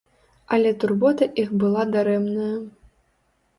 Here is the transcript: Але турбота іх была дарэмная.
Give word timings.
Але 0.55 0.71
турбота 0.83 1.27
іх 1.43 1.53
была 1.65 1.83
дарэмная. 1.99 2.51